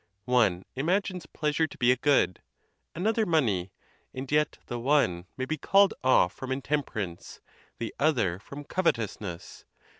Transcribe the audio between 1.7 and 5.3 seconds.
be a good, another money; and yet the one